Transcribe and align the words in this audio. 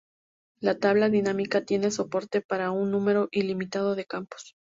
La 0.61 0.79
tabla 0.79 1.09
dinámica 1.09 1.63
tiene 1.63 1.91
soporte 1.91 2.41
para 2.41 2.71
un 2.71 2.89
número 2.89 3.27
ilimitado 3.31 3.93
de 3.93 4.05
campos. 4.05 4.55